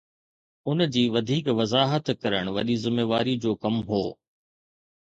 ان 0.69 0.79
جي 0.95 1.03
وڌيڪ 1.15 1.45
وضاحت 1.59 2.05
ڪرڻ 2.21 2.45
وڏي 2.55 2.75
ذميواري 2.83 3.35
جو 3.43 3.51
ڪم 3.63 3.75
هو 3.89 4.03